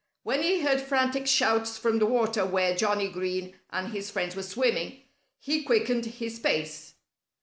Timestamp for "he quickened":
5.39-6.07